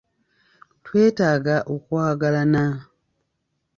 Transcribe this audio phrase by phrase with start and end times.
[0.85, 2.63] Twetaaga okwagalana.